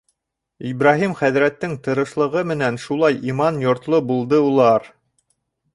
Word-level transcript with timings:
Ибраһим 0.69 1.13
хәҙрәттең 1.19 1.75
тырышлығы 1.89 2.43
менән 2.53 2.81
шулай 2.87 3.21
иман 3.33 3.63
йортло 3.67 4.01
булды 4.13 4.43
улар. 4.49 4.91